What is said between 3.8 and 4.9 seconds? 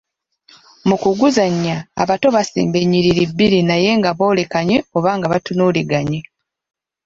nga boolekanye